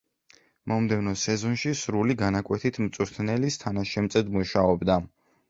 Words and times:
მომდევნო 0.71 1.11
სეზონში 1.23 1.73
სრული 1.81 2.15
განაკვეთით 2.23 2.81
მწვრთნელის 2.87 3.61
თანაშემწედ 3.67 4.35
მუშაობდა. 4.41 4.99